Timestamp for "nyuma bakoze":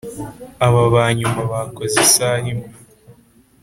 1.17-1.95